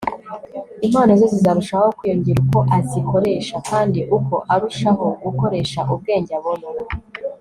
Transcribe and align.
impano 0.85 1.11
ze 1.19 1.25
zizarushaho 1.33 1.87
kwiyongera 1.97 2.39
uko 2.45 2.59
azikoresha; 2.77 3.55
kandi 3.69 3.99
uko 4.17 4.35
arushaho 4.53 5.05
gukoresha 5.23 5.79
ubwenge 5.93 6.31
abona 6.39 6.67